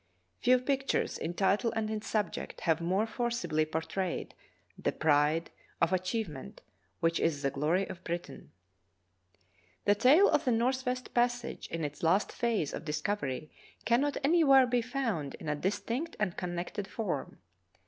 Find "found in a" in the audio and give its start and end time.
14.81-15.55